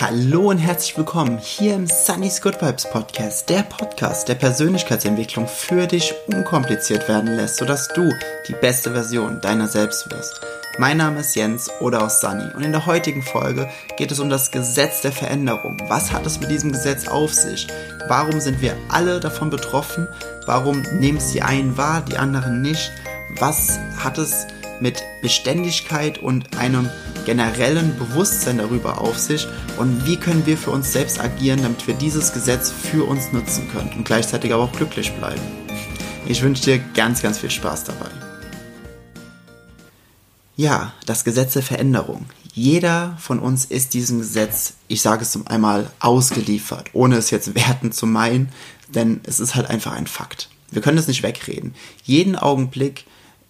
Hallo 0.00 0.48
und 0.48 0.56
herzlich 0.56 0.96
willkommen 0.96 1.36
hier 1.36 1.74
im 1.74 1.86
Sunny's 1.86 2.40
Good 2.40 2.62
Vibes 2.62 2.88
Podcast, 2.90 3.50
der 3.50 3.64
Podcast, 3.64 4.28
der 4.28 4.34
Persönlichkeitsentwicklung 4.34 5.46
für 5.46 5.86
dich 5.86 6.14
unkompliziert 6.26 7.06
werden 7.06 7.36
lässt, 7.36 7.56
sodass 7.56 7.88
du 7.88 8.10
die 8.48 8.54
beste 8.54 8.92
Version 8.92 9.42
deiner 9.42 9.68
selbst 9.68 10.10
wirst. 10.10 10.40
Mein 10.78 10.96
Name 10.96 11.20
ist 11.20 11.36
Jens 11.36 11.70
oder 11.82 12.02
aus 12.02 12.22
Sunny 12.22 12.50
und 12.54 12.62
in 12.62 12.72
der 12.72 12.86
heutigen 12.86 13.22
Folge 13.22 13.68
geht 13.98 14.10
es 14.10 14.20
um 14.20 14.30
das 14.30 14.50
Gesetz 14.50 15.02
der 15.02 15.12
Veränderung. 15.12 15.76
Was 15.88 16.12
hat 16.12 16.24
es 16.24 16.40
mit 16.40 16.50
diesem 16.50 16.72
Gesetz 16.72 17.06
auf 17.06 17.34
sich? 17.34 17.66
Warum 18.08 18.40
sind 18.40 18.62
wir 18.62 18.78
alle 18.88 19.20
davon 19.20 19.50
betroffen? 19.50 20.08
Warum 20.46 20.80
nehmen 20.98 21.18
es 21.18 21.32
die 21.32 21.42
einen 21.42 21.76
wahr, 21.76 22.00
die 22.00 22.16
anderen 22.16 22.62
nicht? 22.62 22.90
Was 23.38 23.78
hat 23.98 24.16
es 24.16 24.46
mit 24.80 25.02
Beständigkeit 25.20 26.16
und 26.16 26.56
einem 26.56 26.88
generellen 27.30 27.96
Bewusstsein 27.96 28.58
darüber 28.58 29.00
auf 29.00 29.16
sich 29.16 29.46
und 29.78 30.04
wie 30.04 30.16
können 30.16 30.46
wir 30.46 30.58
für 30.58 30.72
uns 30.72 30.92
selbst 30.92 31.20
agieren, 31.20 31.62
damit 31.62 31.86
wir 31.86 31.94
dieses 31.94 32.32
Gesetz 32.32 32.72
für 32.72 33.04
uns 33.06 33.30
nutzen 33.30 33.70
können 33.70 33.92
und 33.96 34.04
gleichzeitig 34.04 34.52
aber 34.52 34.64
auch 34.64 34.72
glücklich 34.72 35.12
bleiben. 35.12 35.40
Ich 36.26 36.42
wünsche 36.42 36.64
dir 36.64 36.78
ganz, 36.78 37.22
ganz 37.22 37.38
viel 37.38 37.52
Spaß 37.52 37.84
dabei. 37.84 38.10
Ja, 40.56 40.92
das 41.06 41.22
Gesetz 41.22 41.52
der 41.52 41.62
Veränderung. 41.62 42.26
Jeder 42.52 43.16
von 43.20 43.38
uns 43.38 43.64
ist 43.64 43.94
diesem 43.94 44.18
Gesetz, 44.18 44.72
ich 44.88 45.00
sage 45.00 45.22
es 45.22 45.30
zum 45.30 45.46
einmal, 45.46 45.88
ausgeliefert, 46.00 46.90
ohne 46.94 47.14
es 47.14 47.30
jetzt 47.30 47.54
werten 47.54 47.92
zu 47.92 48.06
meinen, 48.06 48.48
denn 48.88 49.20
es 49.22 49.38
ist 49.38 49.54
halt 49.54 49.70
einfach 49.70 49.92
ein 49.92 50.08
Fakt. 50.08 50.48
Wir 50.72 50.82
können 50.82 50.98
es 50.98 51.06
nicht 51.06 51.22
wegreden. 51.22 51.76
Jeden 52.02 52.34
Augenblick 52.34 53.04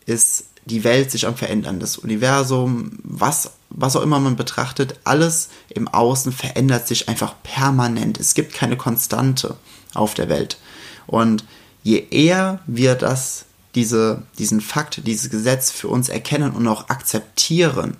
ist 0.04 0.44
die 0.66 0.84
Welt 0.84 1.10
sich 1.10 1.26
am 1.26 1.36
Verändern, 1.36 1.80
das 1.80 1.96
Universum, 1.96 2.98
was, 3.02 3.52
was 3.70 3.96
auch 3.96 4.02
immer 4.02 4.18
man 4.18 4.36
betrachtet, 4.36 4.98
alles 5.04 5.48
im 5.68 5.88
Außen 5.88 6.32
verändert 6.32 6.86
sich 6.86 7.08
einfach 7.08 7.34
permanent. 7.42 8.18
Es 8.18 8.34
gibt 8.34 8.52
keine 8.52 8.76
Konstante 8.76 9.56
auf 9.94 10.14
der 10.14 10.28
Welt. 10.28 10.58
Und 11.06 11.44
je 11.82 12.04
eher 12.10 12.60
wir 12.66 12.94
das, 12.96 13.46
diese, 13.74 14.22
diesen 14.38 14.60
Fakt, 14.60 15.06
dieses 15.06 15.30
Gesetz 15.30 15.70
für 15.70 15.88
uns 15.88 16.08
erkennen 16.08 16.52
und 16.52 16.66
auch 16.66 16.88
akzeptieren, 16.88 17.96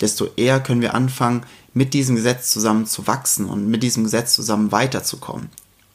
desto 0.00 0.28
eher 0.36 0.60
können 0.60 0.82
wir 0.82 0.94
anfangen, 0.94 1.44
mit 1.74 1.94
diesem 1.94 2.16
Gesetz 2.16 2.50
zusammen 2.50 2.86
zu 2.86 3.06
wachsen 3.06 3.46
und 3.46 3.68
mit 3.68 3.82
diesem 3.82 4.04
Gesetz 4.04 4.34
zusammen 4.34 4.72
weiterzukommen. 4.72 5.48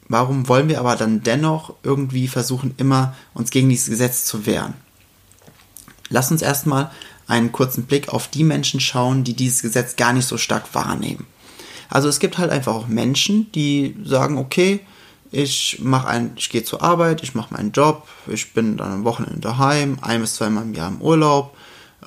Warum 0.08 0.48
wollen 0.48 0.68
wir 0.68 0.80
aber 0.80 0.96
dann 0.96 1.22
dennoch 1.22 1.74
irgendwie 1.82 2.28
versuchen, 2.28 2.74
immer 2.78 3.14
uns 3.34 3.50
gegen 3.50 3.68
dieses 3.68 3.90
Gesetz 3.90 4.24
zu 4.24 4.46
wehren? 4.46 4.74
Lass 6.08 6.30
uns 6.30 6.42
erstmal 6.42 6.90
einen 7.28 7.52
kurzen 7.52 7.84
Blick 7.84 8.08
auf 8.08 8.28
die 8.28 8.42
Menschen 8.42 8.80
schauen, 8.80 9.22
die 9.22 9.34
dieses 9.34 9.62
Gesetz 9.62 9.96
gar 9.96 10.12
nicht 10.12 10.26
so 10.26 10.38
stark 10.38 10.74
wahrnehmen. 10.74 11.26
Also 11.88 12.08
es 12.08 12.18
gibt 12.18 12.38
halt 12.38 12.50
einfach 12.50 12.74
auch 12.74 12.88
Menschen, 12.88 13.52
die 13.52 13.96
sagen, 14.04 14.38
okay, 14.38 14.80
ich 15.30 15.78
mache 15.82 16.08
ein, 16.08 16.32
ich 16.36 16.48
gehe 16.48 16.64
zur 16.64 16.82
Arbeit, 16.82 17.22
ich 17.22 17.34
mache 17.34 17.52
meinen 17.54 17.72
Job, 17.72 18.08
ich 18.26 18.54
bin 18.54 18.78
dann 18.78 18.92
am 18.92 19.04
Wochenende 19.04 19.40
daheim, 19.40 19.98
ein 20.00 20.22
bis 20.22 20.36
zweimal 20.36 20.64
im 20.64 20.74
Jahr 20.74 20.88
im 20.88 21.02
Urlaub, 21.02 21.54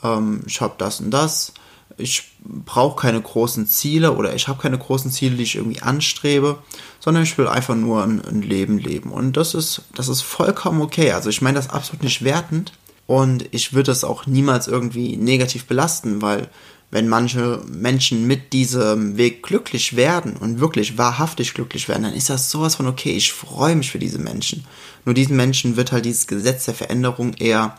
ähm, 0.03 0.41
ich 0.47 0.59
habe 0.59 0.73
das 0.78 1.00
und 1.00 1.11
das, 1.11 1.53
ich 1.97 2.31
brauche 2.44 3.00
keine 3.00 3.22
großen 3.22 3.67
Ziele 3.67 4.13
oder 4.13 4.33
ich 4.33 4.47
habe 4.47 4.61
keine 4.61 4.78
großen 4.78 5.11
Ziele, 5.11 5.35
die 5.35 5.44
ich 5.44 5.56
irgendwie 5.56 5.81
anstrebe, 5.81 6.58
sondern 7.00 7.23
ich 7.23 7.38
will 7.38 7.47
einfach 7.47 7.75
nur 7.75 8.03
ein, 8.03 8.23
ein 8.25 8.41
Leben 8.41 8.80
leben 8.80 9.11
und 9.11 9.38
das 9.38 9.53
ist, 9.53 9.83
das 9.94 10.08
ist 10.08 10.22
vollkommen 10.22 10.81
okay. 10.81 11.11
Also 11.11 11.30
ich 11.30 11.41
meine 11.41 11.58
das 11.58 11.69
absolut 11.69 12.03
nicht 12.03 12.23
wertend, 12.23 12.73
und 13.12 13.44
ich 13.52 13.73
würde 13.73 13.92
es 13.92 14.06
auch 14.06 14.26
niemals 14.26 14.70
irgendwie 14.70 15.17
negativ 15.17 15.66
belasten, 15.66 16.22
weil 16.22 16.48
wenn 16.92 17.09
manche 17.09 17.62
Menschen 17.68 18.26
mit 18.26 18.53
diesem 18.53 19.18
Weg 19.18 19.44
glücklich 19.44 19.98
werden 19.98 20.38
und 20.38 20.62
wirklich 20.62 20.98
wahrhaftig 20.98 21.53
glücklich 21.53 21.90
werden, 21.90 22.03
dann 22.03 22.14
ist 22.14 22.30
das 22.30 22.50
sowas 22.50 22.76
von 22.76 22.88
okay. 22.88 23.12
Ich 23.12 23.34
freue 23.34 23.75
mich 23.75 23.91
für 23.91 24.00
diese 24.00 24.18
Menschen. 24.18 24.63
Nur 25.03 25.13
diesen 25.13 25.35
Menschen 25.35 25.75
wird 25.75 25.91
halt 25.91 26.06
dieses 26.06 26.25
Gesetz 26.25 26.63
der 26.63 26.74
Veränderung 26.74 27.34
eher 27.34 27.78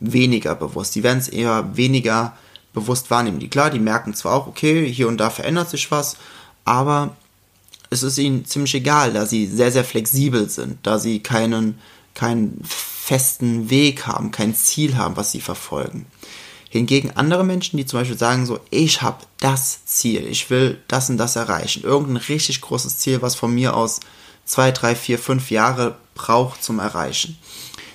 weniger 0.00 0.56
bewusst. 0.56 0.96
Die 0.96 1.04
werden 1.04 1.20
es 1.20 1.28
eher 1.28 1.76
weniger 1.76 2.36
bewusst 2.72 3.08
wahrnehmen. 3.08 3.38
Die 3.38 3.50
klar, 3.50 3.70
die 3.70 3.78
merken 3.78 4.14
zwar 4.14 4.34
auch, 4.34 4.48
okay, 4.48 4.92
hier 4.92 5.06
und 5.06 5.18
da 5.18 5.30
verändert 5.30 5.70
sich 5.70 5.92
was, 5.92 6.16
aber 6.64 7.14
es 7.90 8.02
ist 8.02 8.18
ihnen 8.18 8.46
ziemlich 8.46 8.74
egal, 8.74 9.12
da 9.12 9.26
sie 9.26 9.46
sehr, 9.46 9.70
sehr 9.70 9.84
flexibel 9.84 10.50
sind, 10.50 10.78
da 10.82 10.98
sie 10.98 11.20
keinen, 11.20 11.78
keinen 12.14 12.60
festen 13.04 13.68
Weg 13.68 14.06
haben, 14.06 14.30
kein 14.30 14.54
Ziel 14.54 14.96
haben, 14.96 15.16
was 15.16 15.32
sie 15.32 15.40
verfolgen. 15.40 16.06
Hingegen 16.70 17.10
andere 17.10 17.42
Menschen, 17.42 17.76
die 17.76 17.84
zum 17.84 17.98
Beispiel 17.98 18.16
sagen 18.16 18.46
so, 18.46 18.60
ich 18.70 19.02
habe 19.02 19.24
das 19.40 19.84
Ziel, 19.86 20.24
ich 20.24 20.50
will 20.50 20.80
das 20.86 21.10
und 21.10 21.16
das 21.16 21.34
erreichen, 21.34 21.82
irgendein 21.82 22.18
richtig 22.18 22.60
großes 22.60 22.98
Ziel, 22.98 23.20
was 23.20 23.34
von 23.34 23.52
mir 23.52 23.76
aus 23.76 23.98
zwei, 24.44 24.70
drei, 24.70 24.94
vier, 24.94 25.18
fünf 25.18 25.50
Jahre 25.50 25.96
braucht 26.14 26.62
zum 26.62 26.78
Erreichen. 26.78 27.36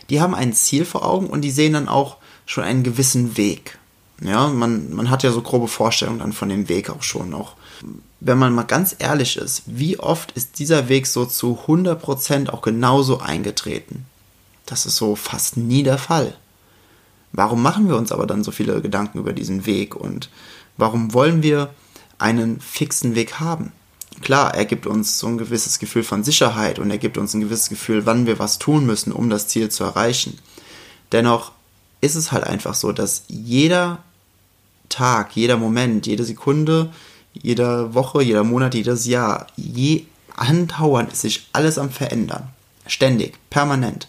Die 0.09 0.19
haben 0.19 0.35
ein 0.35 0.51
Ziel 0.51 0.83
vor 0.83 1.05
Augen 1.05 1.27
und 1.27 1.41
die 1.41 1.51
sehen 1.51 1.73
dann 1.73 1.87
auch 1.87 2.17
schon 2.45 2.65
einen 2.65 2.83
gewissen 2.83 3.37
Weg. 3.37 3.79
Ja, 4.21 4.49
man, 4.49 4.93
man 4.93 5.09
hat 5.09 5.23
ja 5.23 5.31
so 5.31 5.41
grobe 5.41 5.69
Vorstellungen 5.69 6.19
dann 6.19 6.33
von 6.33 6.49
dem 6.49 6.67
Weg 6.67 6.89
auch 6.89 7.03
schon. 7.03 7.33
Auch 7.33 7.53
wenn 8.19 8.37
man 8.37 8.53
mal 8.53 8.63
ganz 8.63 8.95
ehrlich 8.99 9.37
ist, 9.37 9.63
wie 9.67 9.99
oft 9.99 10.33
ist 10.33 10.59
dieser 10.59 10.89
Weg 10.89 11.07
so 11.07 11.25
zu 11.25 11.57
100% 11.65 12.49
auch 12.49 12.61
genauso 12.61 13.19
eingetreten? 13.19 14.05
Das 14.67 14.85
ist 14.85 14.97
so 14.97 15.15
fast 15.15 15.57
nie 15.57 15.81
der 15.81 15.97
Fall. 15.97 16.35
Warum 17.31 17.63
machen 17.63 17.87
wir 17.87 17.97
uns 17.97 18.11
aber 18.11 18.27
dann 18.27 18.43
so 18.43 18.51
viele 18.51 18.81
Gedanken 18.81 19.17
über 19.17 19.33
diesen 19.33 19.65
Weg 19.65 19.95
und 19.95 20.29
warum 20.77 21.13
wollen 21.13 21.41
wir 21.41 21.73
einen 22.19 22.59
fixen 22.59 23.15
Weg 23.15 23.39
haben? 23.39 23.71
Klar, 24.21 24.55
er 24.55 24.65
gibt 24.65 24.85
uns 24.85 25.19
so 25.19 25.27
ein 25.27 25.37
gewisses 25.37 25.79
Gefühl 25.79 26.03
von 26.03 26.23
Sicherheit 26.23 26.79
und 26.79 26.91
er 26.91 26.97
gibt 26.97 27.17
uns 27.17 27.33
ein 27.33 27.41
gewisses 27.41 27.69
Gefühl, 27.69 28.05
wann 28.05 28.25
wir 28.25 28.39
was 28.39 28.59
tun 28.59 28.85
müssen, 28.85 29.11
um 29.11 29.29
das 29.29 29.47
Ziel 29.47 29.69
zu 29.69 29.83
erreichen. 29.83 30.37
Dennoch 31.11 31.51
ist 32.01 32.15
es 32.15 32.31
halt 32.31 32.43
einfach 32.43 32.73
so, 32.73 32.91
dass 32.91 33.23
jeder 33.27 33.99
Tag, 34.89 35.35
jeder 35.35 35.57
Moment, 35.57 36.07
jede 36.07 36.23
Sekunde, 36.23 36.91
jede 37.33 37.93
Woche, 37.93 38.21
jeder 38.21 38.43
Monat, 38.43 38.73
jedes 38.73 39.05
Jahr, 39.05 39.47
je 39.55 40.05
andauernd 40.35 41.11
ist 41.13 41.21
sich 41.21 41.47
alles 41.53 41.77
am 41.77 41.89
Verändern. 41.89 42.49
Ständig, 42.85 43.37
permanent. 43.49 44.07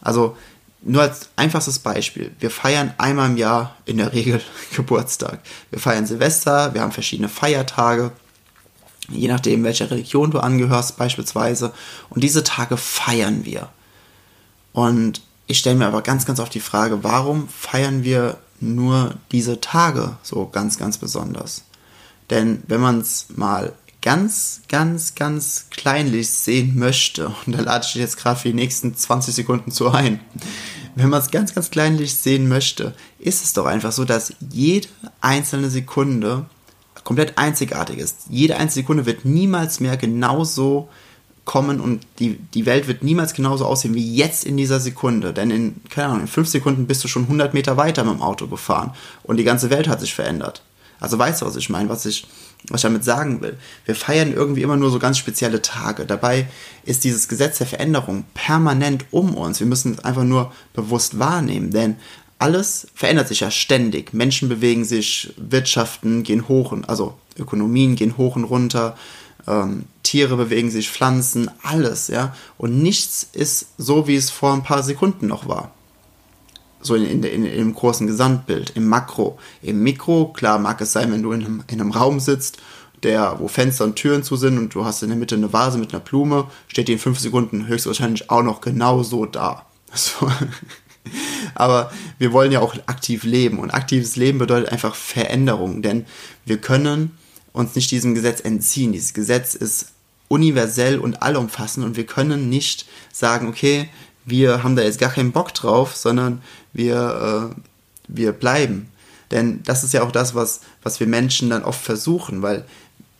Also 0.00 0.36
nur 0.82 1.02
als 1.02 1.28
einfachstes 1.36 1.78
Beispiel. 1.78 2.32
Wir 2.40 2.50
feiern 2.50 2.94
einmal 2.98 3.30
im 3.30 3.36
Jahr 3.36 3.76
in 3.84 3.98
der 3.98 4.12
Regel 4.12 4.40
Geburtstag. 4.76 5.40
Wir 5.70 5.78
feiern 5.78 6.06
Silvester, 6.06 6.72
wir 6.74 6.80
haben 6.80 6.92
verschiedene 6.92 7.28
Feiertage, 7.28 8.12
je 9.08 9.28
nachdem, 9.28 9.64
welcher 9.64 9.90
Religion 9.90 10.30
du 10.30 10.38
angehörst 10.40 10.96
beispielsweise. 10.96 11.72
Und 12.08 12.24
diese 12.24 12.44
Tage 12.44 12.76
feiern 12.76 13.44
wir. 13.44 13.68
Und 14.72 15.20
ich 15.46 15.58
stelle 15.58 15.76
mir 15.76 15.86
aber 15.86 16.02
ganz, 16.02 16.26
ganz 16.26 16.40
oft 16.40 16.54
die 16.54 16.60
Frage, 16.60 17.02
warum 17.02 17.48
feiern 17.48 18.04
wir 18.04 18.38
nur 18.60 19.14
diese 19.32 19.60
Tage 19.60 20.16
so 20.22 20.46
ganz, 20.46 20.78
ganz 20.78 20.96
besonders? 20.96 21.64
Denn 22.30 22.62
wenn 22.68 22.80
man 22.80 23.00
es 23.00 23.26
mal 23.34 23.72
ganz, 24.02 24.62
ganz, 24.68 25.14
ganz 25.14 25.66
kleinlich 25.70 26.30
sehen 26.30 26.78
möchte, 26.78 27.34
und 27.46 27.56
da 27.56 27.60
lade 27.60 27.86
ich 27.88 27.94
jetzt 27.94 28.16
gerade 28.16 28.38
für 28.38 28.48
die 28.48 28.54
nächsten 28.54 28.96
20 28.96 29.34
Sekunden 29.34 29.70
zu 29.70 29.90
ein, 29.90 30.20
wenn 30.94 31.10
man 31.10 31.20
es 31.20 31.30
ganz, 31.30 31.54
ganz 31.54 31.70
kleinlich 31.70 32.16
sehen 32.16 32.48
möchte, 32.48 32.94
ist 33.18 33.44
es 33.44 33.52
doch 33.52 33.66
einfach 33.66 33.92
so, 33.92 34.04
dass 34.04 34.32
jede 34.50 34.88
einzelne 35.20 35.70
Sekunde 35.70 36.46
komplett 37.04 37.38
einzigartig 37.38 37.98
ist. 37.98 38.16
Jede 38.28 38.56
einzelne 38.56 38.82
Sekunde 38.82 39.06
wird 39.06 39.24
niemals 39.24 39.80
mehr 39.80 39.96
genauso 39.96 40.88
kommen 41.44 41.80
und 41.80 42.06
die, 42.18 42.38
die 42.54 42.66
Welt 42.66 42.86
wird 42.86 43.02
niemals 43.02 43.34
genauso 43.34 43.64
aussehen 43.64 43.94
wie 43.94 44.14
jetzt 44.14 44.44
in 44.44 44.56
dieser 44.56 44.78
Sekunde. 44.78 45.32
Denn 45.32 45.50
in, 45.50 45.80
keine 45.88 46.08
Ahnung, 46.08 46.20
in 46.22 46.28
fünf 46.28 46.48
Sekunden 46.48 46.86
bist 46.86 47.02
du 47.02 47.08
schon 47.08 47.24
100 47.24 47.54
Meter 47.54 47.76
weiter 47.76 48.04
mit 48.04 48.14
dem 48.14 48.22
Auto 48.22 48.46
gefahren 48.46 48.92
und 49.22 49.36
die 49.36 49.44
ganze 49.44 49.70
Welt 49.70 49.88
hat 49.88 50.00
sich 50.00 50.14
verändert. 50.14 50.62
Also 51.00 51.18
weißt 51.18 51.40
du, 51.40 51.46
was 51.46 51.56
ich 51.56 51.70
meine, 51.70 51.88
was 51.88 52.04
ich, 52.04 52.26
was 52.68 52.80
ich 52.80 52.82
damit 52.82 53.04
sagen 53.04 53.40
will? 53.40 53.56
Wir 53.84 53.94
feiern 53.94 54.32
irgendwie 54.32 54.62
immer 54.62 54.76
nur 54.76 54.90
so 54.90 54.98
ganz 54.98 55.18
spezielle 55.18 55.62
Tage. 55.62 56.04
Dabei 56.06 56.46
ist 56.84 57.04
dieses 57.04 57.28
Gesetz 57.28 57.58
der 57.58 57.66
Veränderung 57.66 58.24
permanent 58.34 59.06
um 59.10 59.34
uns. 59.34 59.60
Wir 59.60 59.66
müssen 59.66 59.94
es 59.94 60.04
einfach 60.04 60.24
nur 60.24 60.52
bewusst 60.74 61.18
wahrnehmen, 61.18 61.70
denn 61.70 61.96
alles 62.38 62.88
verändert 62.94 63.28
sich 63.28 63.40
ja 63.40 63.50
ständig. 63.50 64.12
Menschen 64.12 64.48
bewegen 64.48 64.84
sich, 64.84 65.32
Wirtschaften 65.36 66.22
gehen 66.22 66.48
hoch 66.48 66.72
und, 66.72 66.88
also 66.88 67.14
Ökonomien 67.38 67.96
gehen 67.96 68.16
hoch 68.16 68.36
und 68.36 68.44
runter, 68.44 68.96
ähm, 69.46 69.84
Tiere 70.02 70.36
bewegen 70.36 70.70
sich, 70.70 70.90
Pflanzen, 70.90 71.50
alles, 71.62 72.08
ja. 72.08 72.34
Und 72.56 72.82
nichts 72.82 73.26
ist 73.32 73.68
so, 73.78 74.06
wie 74.06 74.16
es 74.16 74.30
vor 74.30 74.52
ein 74.52 74.62
paar 74.62 74.82
Sekunden 74.82 75.26
noch 75.26 75.48
war 75.48 75.72
so 76.80 76.94
in, 76.94 77.04
in, 77.04 77.22
in, 77.22 77.44
im 77.44 77.74
großen 77.74 78.06
Gesamtbild, 78.06 78.70
im 78.70 78.88
Makro. 78.88 79.38
Im 79.62 79.82
Mikro, 79.82 80.32
klar 80.32 80.58
mag 80.58 80.80
es 80.80 80.92
sein, 80.92 81.12
wenn 81.12 81.22
du 81.22 81.32
in 81.32 81.44
einem, 81.44 81.64
in 81.68 81.80
einem 81.80 81.90
Raum 81.90 82.20
sitzt, 82.20 82.58
der, 83.02 83.36
wo 83.38 83.48
Fenster 83.48 83.84
und 83.84 83.96
Türen 83.96 84.22
zu 84.22 84.36
sind 84.36 84.58
und 84.58 84.74
du 84.74 84.84
hast 84.84 85.02
in 85.02 85.08
der 85.08 85.18
Mitte 85.18 85.34
eine 85.34 85.52
Vase 85.52 85.78
mit 85.78 85.92
einer 85.92 86.00
Blume, 86.00 86.46
steht 86.68 86.88
die 86.88 86.92
in 86.92 86.98
fünf 86.98 87.18
Sekunden 87.18 87.66
höchstwahrscheinlich 87.66 88.30
auch 88.30 88.42
noch 88.42 88.60
genau 88.60 89.02
so 89.02 89.26
da. 89.26 89.66
So. 89.92 90.30
Aber 91.54 91.90
wir 92.18 92.32
wollen 92.32 92.52
ja 92.52 92.60
auch 92.60 92.74
aktiv 92.86 93.24
leben 93.24 93.58
und 93.58 93.70
aktives 93.70 94.16
Leben 94.16 94.38
bedeutet 94.38 94.70
einfach 94.70 94.94
Veränderung, 94.94 95.82
denn 95.82 96.04
wir 96.44 96.58
können 96.58 97.16
uns 97.52 97.74
nicht 97.74 97.90
diesem 97.90 98.14
Gesetz 98.14 98.40
entziehen. 98.40 98.92
Dieses 98.92 99.14
Gesetz 99.14 99.54
ist 99.54 99.92
universell 100.28 100.98
und 100.98 101.22
allumfassend 101.22 101.84
und 101.84 101.96
wir 101.96 102.06
können 102.06 102.48
nicht 102.48 102.86
sagen, 103.12 103.48
okay, 103.48 103.88
wir 104.24 104.62
haben 104.62 104.76
da 104.76 104.82
jetzt 104.82 105.00
gar 105.00 105.10
keinen 105.10 105.32
Bock 105.32 105.54
drauf, 105.54 105.96
sondern 105.96 106.42
wir, 106.72 107.52
äh, 107.52 107.62
wir 108.08 108.32
bleiben. 108.32 108.90
Denn 109.30 109.62
das 109.62 109.84
ist 109.84 109.94
ja 109.94 110.02
auch 110.02 110.12
das, 110.12 110.34
was, 110.34 110.60
was 110.82 111.00
wir 111.00 111.06
Menschen 111.06 111.50
dann 111.50 111.64
oft 111.64 111.80
versuchen, 111.80 112.42
weil 112.42 112.64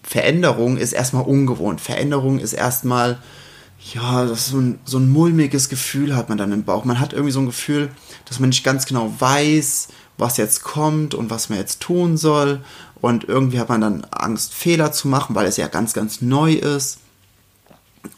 Veränderung 0.03 0.77
ist 0.77 0.93
erstmal 0.93 1.25
ungewohnt. 1.25 1.81
Veränderung 1.81 2.39
ist 2.39 2.53
erstmal, 2.53 3.19
ja, 3.95 4.25
das 4.25 4.49
so 4.49 4.59
ein, 4.59 4.79
so 4.85 4.99
ein 4.99 5.11
mulmiges 5.11 5.69
Gefühl 5.69 6.17
hat 6.17 6.29
man 6.29 6.39
dann 6.39 6.53
im 6.53 6.65
Bauch. 6.65 6.85
Man 6.85 7.01
hat 7.01 7.13
irgendwie 7.13 7.33
so 7.33 7.41
ein 7.41 7.47
Gefühl, 7.47 7.91
dass 8.25 8.41
man 8.41 8.49
nicht 8.49 8.65
ganz 8.65 8.87
genau 8.87 9.15
weiß, 9.19 9.89
was 10.19 10.37
jetzt 10.37 10.63
kommt 10.63 11.15
und 11.15 11.31
was 11.31 11.49
man 11.49 11.59
jetzt 11.59 11.81
tun 11.81 12.17
soll. 12.17 12.61
Und 13.01 13.25
irgendwie 13.25 13.61
hat 13.61 13.69
man 13.69 13.81
dann 13.81 14.05
Angst, 14.11 14.53
Fehler 14.53 14.93
zu 14.93 15.09
machen, 15.09 15.35
weil 15.35 15.47
es 15.47 15.57
ja 15.57 15.69
ganz, 15.69 15.93
ganz 15.93 16.21
neu 16.21 16.53
ist. 16.53 16.99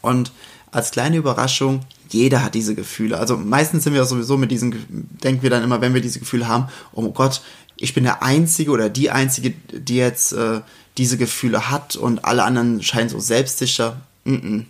Und 0.01 0.31
als 0.71 0.91
kleine 0.91 1.17
Überraschung, 1.17 1.81
jeder 2.13 2.43
hat 2.43 2.55
diese 2.55 2.75
Gefühle. 2.75 3.17
Also 3.17 3.37
meistens 3.37 3.83
sind 3.83 3.93
wir 3.93 4.05
sowieso 4.05 4.37
mit 4.37 4.51
diesen, 4.51 5.07
denken 5.23 5.43
wir 5.43 5.49
dann 5.49 5.63
immer, 5.63 5.81
wenn 5.81 5.93
wir 5.93 6.01
diese 6.01 6.19
Gefühle 6.19 6.47
haben, 6.47 6.67
oh 6.93 7.09
Gott, 7.11 7.41
ich 7.75 7.93
bin 7.93 8.03
der 8.03 8.23
Einzige 8.23 8.71
oder 8.71 8.89
die 8.89 9.09
Einzige, 9.09 9.53
die 9.71 9.95
jetzt 9.95 10.33
äh, 10.33 10.61
diese 10.97 11.17
Gefühle 11.17 11.69
hat 11.69 11.95
und 11.95 12.23
alle 12.23 12.43
anderen 12.43 12.81
scheinen 12.83 13.09
so 13.09 13.19
selbstsicher. 13.19 14.01
Mm 14.25 14.33
-mm. 14.33 14.65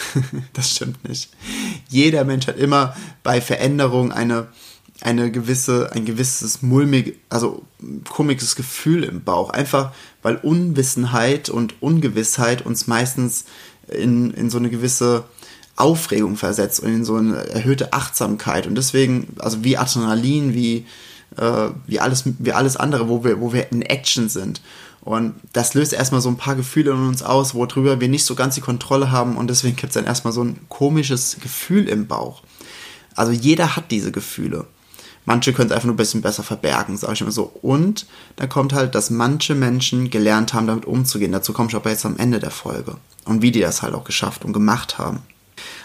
das 0.52 0.70
stimmt 0.70 1.08
nicht. 1.08 1.30
Jeder 1.88 2.24
Mensch 2.24 2.46
hat 2.46 2.56
immer 2.56 2.94
bei 3.22 3.40
Veränderung 3.40 4.12
eine, 4.12 4.48
eine 5.00 5.32
gewisse, 5.32 5.90
ein 5.92 6.04
gewisses 6.04 6.62
mulmig, 6.62 7.18
also 7.30 7.64
komisches 8.08 8.54
Gefühl 8.54 9.02
im 9.02 9.24
Bauch. 9.24 9.50
Einfach 9.50 9.92
weil 10.22 10.36
Unwissenheit 10.36 11.48
und 11.48 11.82
Ungewissheit 11.82 12.64
uns 12.64 12.86
meistens 12.86 13.44
in, 13.88 14.32
in 14.32 14.50
so 14.50 14.58
eine 14.58 14.70
gewisse 14.70 15.24
Aufregung 15.76 16.36
versetzt 16.36 16.80
und 16.80 16.92
in 16.92 17.04
so 17.04 17.16
eine 17.16 17.48
erhöhte 17.48 17.92
Achtsamkeit. 17.92 18.66
Und 18.66 18.74
deswegen, 18.74 19.28
also 19.38 19.64
wie 19.64 19.78
Adrenalin, 19.78 20.54
wie, 20.54 20.86
äh, 21.36 21.68
wie, 21.86 22.00
alles, 22.00 22.24
wie 22.38 22.52
alles 22.52 22.76
andere, 22.76 23.08
wo 23.08 23.24
wir, 23.24 23.40
wo 23.40 23.52
wir 23.52 23.72
in 23.72 23.82
Action 23.82 24.28
sind. 24.28 24.60
Und 25.02 25.34
das 25.52 25.74
löst 25.74 25.92
erstmal 25.92 26.20
so 26.20 26.28
ein 26.28 26.36
paar 26.36 26.54
Gefühle 26.54 26.92
in 26.92 27.08
uns 27.08 27.24
aus, 27.24 27.54
worüber 27.54 28.00
wir 28.00 28.08
nicht 28.08 28.24
so 28.24 28.36
ganz 28.36 28.54
die 28.54 28.60
Kontrolle 28.60 29.10
haben 29.10 29.36
und 29.36 29.48
deswegen 29.48 29.74
gibt 29.74 29.90
es 29.90 29.94
dann 29.94 30.04
erstmal 30.04 30.32
so 30.32 30.44
ein 30.44 30.60
komisches 30.68 31.38
Gefühl 31.40 31.88
im 31.88 32.06
Bauch. 32.06 32.42
Also 33.16 33.32
jeder 33.32 33.74
hat 33.74 33.90
diese 33.90 34.12
Gefühle. 34.12 34.66
Manche 35.24 35.52
können 35.52 35.70
es 35.70 35.72
einfach 35.72 35.86
nur 35.86 35.94
ein 35.94 35.98
bisschen 35.98 36.22
besser 36.22 36.42
verbergen, 36.42 36.96
sage 36.96 37.14
ich 37.14 37.20
immer 37.20 37.32
so. 37.32 37.52
Und 37.62 38.06
dann 38.36 38.48
kommt 38.48 38.72
halt, 38.72 38.94
dass 38.94 39.10
manche 39.10 39.54
Menschen 39.54 40.10
gelernt 40.10 40.52
haben, 40.52 40.66
damit 40.66 40.84
umzugehen. 40.84 41.32
Dazu 41.32 41.52
komme 41.52 41.68
ich 41.68 41.76
aber 41.76 41.90
jetzt 41.90 42.06
am 42.06 42.16
Ende 42.16 42.40
der 42.40 42.50
Folge. 42.50 42.96
Und 43.24 43.42
wie 43.42 43.52
die 43.52 43.60
das 43.60 43.82
halt 43.82 43.94
auch 43.94 44.04
geschafft 44.04 44.44
und 44.44 44.52
gemacht 44.52 44.98
haben. 44.98 45.20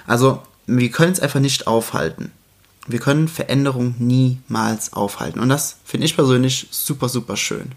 Also, 0.08 0.42
wir 0.66 0.90
können 0.90 1.14
es 1.14 1.20
einfach 1.20 1.40
nicht 1.40 1.68
aufhalten. 1.68 2.32
Wir 2.88 3.00
können 3.00 3.28
Veränderung 3.28 3.96
niemals 4.00 4.94
aufhalten. 4.94 5.40
Und 5.40 5.50
das 5.50 5.78
finde 5.84 6.06
ich 6.06 6.16
persönlich 6.16 6.68
super, 6.72 7.10
super 7.10 7.38
schön. 7.38 7.74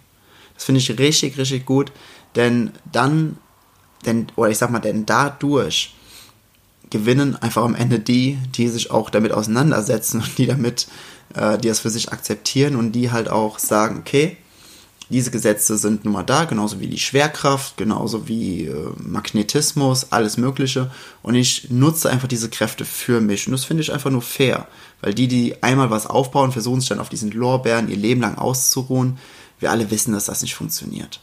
Das 0.55 0.65
finde 0.65 0.79
ich 0.79 0.99
richtig, 0.99 1.37
richtig 1.37 1.67
gut, 1.67 1.93
denn 2.37 2.71
dann, 2.93 3.39
denn, 4.07 4.29
oder 4.37 4.51
ich 4.51 4.59
sag 4.59 4.71
mal, 4.71 4.79
denn 4.79 5.07
dadurch 5.07 5.95
gewinnen 6.91 7.37
einfach 7.37 7.65
am 7.65 7.75
Ende 7.75 7.99
die, 7.99 8.39
die 8.55 8.69
sich 8.69 8.91
auch 8.91 9.11
damit 9.11 9.33
auseinandersetzen 9.33 10.21
und 10.21 10.39
die 10.39 10.47
damit, 10.47 10.87
äh, 11.35 11.57
die 11.59 11.69
das 11.69 11.81
für 11.81 11.91
sich 11.91 12.13
akzeptieren 12.13 12.77
und 12.77 12.93
die 12.93 13.11
halt 13.11 13.29
auch 13.29 13.59
sagen, 13.59 13.99
okay, 14.01 14.37
diese 15.11 15.31
Gesetze 15.31 15.77
sind 15.77 16.05
nun 16.05 16.15
mal 16.15 16.23
da, 16.23 16.45
genauso 16.45 16.81
wie 16.81 16.87
die 16.87 16.99
Schwerkraft, 16.99 17.77
genauso 17.77 18.29
wie 18.29 18.67
äh, 18.67 18.91
Magnetismus, 18.97 20.13
alles 20.13 20.37
Mögliche. 20.37 20.91
Und 21.23 21.35
ich 21.35 21.71
nutze 21.71 22.09
einfach 22.09 22.29
diese 22.29 22.49
Kräfte 22.49 22.85
für 22.85 23.21
mich. 23.21 23.47
Und 23.47 23.53
das 23.53 23.65
finde 23.65 23.83
ich 23.83 23.93
einfach 23.93 24.11
nur 24.11 24.23
fair. 24.23 24.69
Weil 25.03 25.15
die, 25.15 25.29
die 25.29 25.63
einmal 25.63 25.91
was 25.91 26.07
aufbauen, 26.07 26.53
versuchen 26.53 26.81
sich 26.81 26.89
dann 26.91 27.01
auf 27.01 27.09
diesen 27.09 27.33
Lorbeeren 27.33 27.89
ihr 27.89 27.97
Leben 27.97 28.21
lang 28.21 28.39
auszuruhen 28.39 29.19
wir 29.61 29.71
alle 29.71 29.91
wissen, 29.91 30.13
dass 30.13 30.25
das 30.25 30.43
nicht 30.43 30.55
funktioniert. 30.55 31.21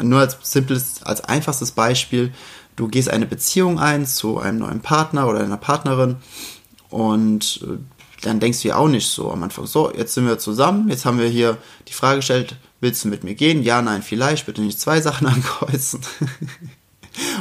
nur 0.00 0.20
als 0.20 0.36
simples, 0.42 1.02
als 1.02 1.22
einfachstes 1.22 1.72
Beispiel, 1.72 2.32
du 2.76 2.86
gehst 2.86 3.10
eine 3.10 3.26
Beziehung 3.26 3.80
ein 3.80 4.06
zu 4.06 4.38
einem 4.38 4.58
neuen 4.58 4.80
Partner 4.80 5.26
oder 5.26 5.40
einer 5.40 5.56
Partnerin 5.56 6.16
und 6.90 7.60
äh, 7.64 7.78
dann 8.22 8.40
denkst 8.40 8.62
du 8.62 8.68
ja 8.68 8.76
auch 8.76 8.88
nicht 8.88 9.06
so 9.06 9.30
am 9.30 9.42
Anfang, 9.42 9.66
so, 9.66 9.92
jetzt 9.94 10.14
sind 10.14 10.26
wir 10.26 10.38
zusammen, 10.38 10.88
jetzt 10.88 11.04
haben 11.04 11.18
wir 11.18 11.28
hier 11.28 11.56
die 11.86 11.92
Frage 11.92 12.16
gestellt, 12.16 12.56
willst 12.80 13.04
du 13.04 13.08
mit 13.08 13.24
mir 13.24 13.34
gehen? 13.34 13.62
Ja, 13.62 13.82
nein, 13.82 14.02
vielleicht, 14.02 14.46
bitte 14.46 14.62
nicht 14.62 14.80
zwei 14.80 15.00
Sachen 15.00 15.26
ankreuzen. 15.26 16.00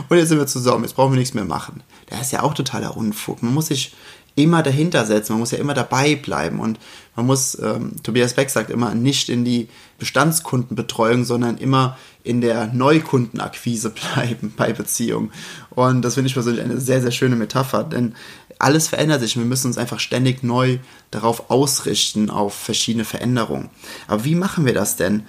und 0.09 0.17
jetzt 0.17 0.29
sind 0.29 0.37
wir 0.37 0.47
zusammen, 0.47 0.83
jetzt 0.83 0.95
brauchen 0.95 1.13
wir 1.13 1.19
nichts 1.19 1.33
mehr 1.33 1.45
machen. 1.45 1.83
Das 2.07 2.21
ist 2.21 2.31
ja 2.31 2.43
auch 2.43 2.53
totaler 2.53 2.95
Unfug. 2.95 3.41
Man 3.43 3.53
muss 3.53 3.67
sich 3.67 3.93
immer 4.35 4.61
dahinter 4.61 5.03
setzen, 5.05 5.33
man 5.33 5.39
muss 5.39 5.51
ja 5.51 5.57
immer 5.57 5.73
dabei 5.73 6.15
bleiben 6.15 6.59
und 6.59 6.79
man 7.15 7.25
muss, 7.25 7.57
ähm, 7.59 7.93
Tobias 8.03 8.35
Beck 8.35 8.51
sagt 8.51 8.69
immer, 8.69 8.93
nicht 8.93 9.29
in 9.29 9.43
die 9.43 9.67
Bestandskundenbetreuung, 9.97 11.25
sondern 11.25 11.57
immer 11.57 11.97
in 12.23 12.41
der 12.41 12.67
Neukundenakquise 12.67 13.89
bleiben 14.15 14.53
bei 14.55 14.73
Beziehungen. 14.73 15.31
Und 15.71 16.03
das 16.03 16.13
finde 16.13 16.27
ich 16.27 16.35
persönlich 16.35 16.63
eine 16.63 16.79
sehr, 16.79 17.01
sehr 17.01 17.11
schöne 17.11 17.35
Metapher, 17.35 17.83
denn 17.83 18.13
alles 18.59 18.87
verändert 18.87 19.21
sich 19.21 19.35
und 19.35 19.43
wir 19.43 19.49
müssen 19.49 19.67
uns 19.67 19.77
einfach 19.77 19.99
ständig 19.99 20.43
neu 20.43 20.79
darauf 21.11 21.49
ausrichten, 21.49 22.29
auf 22.29 22.53
verschiedene 22.53 23.05
Veränderungen. 23.05 23.69
Aber 24.07 24.23
wie 24.25 24.35
machen 24.35 24.65
wir 24.65 24.73
das 24.73 24.95
denn? 24.95 25.25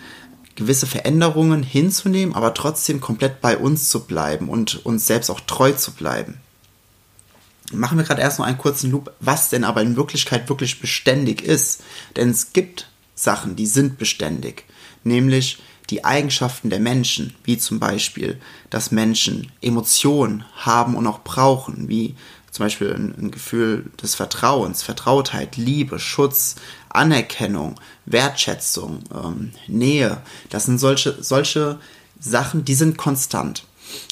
gewisse 0.57 0.89
Veränderungen 0.89 1.63
hinzunehmen, 1.63 2.35
aber 2.35 2.53
trotzdem 2.53 3.01
komplett 3.01 3.41
bei 3.41 3.57
uns 3.57 3.91
zu 3.91 4.07
bleiben 4.07 4.49
und 4.49 4.85
uns 4.85 5.07
selbst 5.07 5.31
auch 5.31 5.39
treu 5.39 5.71
zu 5.71 5.93
bleiben 5.93 6.41
machen 7.73 7.99
wir 7.99 8.05
gerade 8.05 8.23
erst 8.23 8.39
noch 8.39 8.47
einen 8.47 8.59
kurzen 8.59 8.91
Loop, 8.91 9.13
was 9.21 9.51
denn 9.51 9.65
aber 9.65 9.83
in 9.83 9.97
Wirklichkeit 9.97 10.49
wirklich 10.49 10.81
beständig 10.81 11.43
ist. 11.43 11.83
Denn 12.17 12.31
es 12.31 12.53
gibt 12.53 12.89
Sachen, 13.15 13.57
die 13.57 13.67
sind 13.67 13.99
beständig, 13.99 14.65
nämlich 15.05 15.59
die 15.91 16.05
Eigenschaften 16.05 16.71
der 16.71 16.81
Menschen, 16.81 17.35
wie 17.45 17.57
zum 17.57 17.79
Beispiel, 17.81 18.39
dass 18.69 18.91
Menschen 18.91 19.51
Emotionen 19.63 20.45
haben 20.55 20.95
und 20.95 21.07
auch 21.07 21.21
brauchen, 21.21 21.89
wie 21.89 22.15
zum 22.59 22.67
Beispiel 22.67 22.93
ein, 22.93 23.15
ein 23.17 23.31
Gefühl 23.31 23.85
des 24.03 24.17
Vertrauens, 24.17 24.83
Vertrautheit, 24.83 25.57
Liebe, 25.57 26.01
Schutz, 26.01 26.57
Anerkennung, 26.89 27.77
Wertschätzung, 28.05 29.05
ähm, 29.15 29.53
Nähe. 29.69 30.21
Das 30.51 30.67
sind 30.67 30.79
solche, 30.79 31.23
solche 31.23 31.79
Sachen, 32.19 32.65
die 32.65 32.75
sind 32.75 32.99
konstant. 32.99 33.63